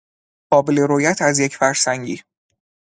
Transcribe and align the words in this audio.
قابل 0.51 0.79
رویت 0.79 1.21
از 1.21 1.39
یک 1.39 1.55
فرسنگی 1.55 2.21